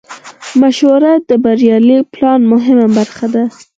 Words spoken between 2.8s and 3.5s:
برخه ده.